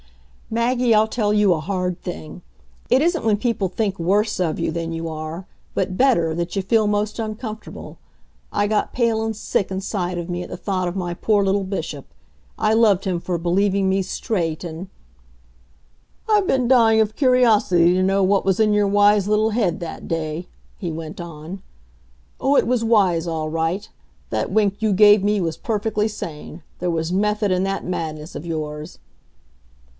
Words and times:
Maggie, 0.49 0.93
I'll 0.93 1.07
tell 1.07 1.31
you 1.31 1.53
a 1.53 1.59
hard 1.61 2.01
thing: 2.01 2.41
it 2.89 3.01
isn't 3.03 3.23
when 3.23 3.37
people 3.37 3.69
think 3.69 3.99
worse 3.99 4.37
of 4.39 4.59
you 4.59 4.69
than 4.71 4.91
you 4.91 5.07
are, 5.07 5.45
but 5.75 5.95
better, 5.95 6.33
that 6.35 6.55
you 6.55 6.61
feel 6.63 6.87
most 6.87 7.19
uncomfortable. 7.19 7.99
I 8.51 8.67
got 8.67 8.91
pale 8.93 9.23
and 9.23 9.33
sick 9.35 9.71
inside 9.71 10.17
of 10.17 10.27
me 10.29 10.41
at 10.43 10.49
the 10.49 10.57
thought 10.57 10.87
of 10.89 10.95
my 10.95 11.13
poor 11.13 11.43
little 11.45 11.63
Bishop. 11.63 12.05
I 12.57 12.73
loved 12.73 13.05
him 13.05 13.19
for 13.21 13.37
believing 13.37 13.87
me 13.87 14.01
straight 14.01 14.63
and 14.65 14.89
"I've 16.27 16.47
been 16.47 16.67
dying 16.67 16.99
of 16.99 17.15
curiosity 17.15 17.93
to 17.93 18.03
know 18.03 18.23
what 18.23 18.43
was 18.43 18.59
in 18.59 18.73
your 18.73 18.87
wise 18.87 19.27
little 19.29 19.51
head 19.51 19.79
that 19.81 20.07
day," 20.07 20.47
he 20.77 20.91
went 20.91 21.21
on. 21.21 21.61
"Oh, 22.41 22.57
it 22.57 22.67
was 22.67 22.83
wise 22.83 23.25
all 23.27 23.49
right; 23.49 23.87
that 24.31 24.51
wink 24.51 24.81
you 24.81 24.91
gave 24.91 25.23
me 25.23 25.39
was 25.39 25.55
perfectly 25.57 26.07
sane; 26.09 26.63
there 26.79 26.91
was 26.91 27.13
method 27.13 27.51
in 27.51 27.63
that 27.63 27.85
madness 27.85 28.35
of 28.35 28.45
yours." 28.45 28.97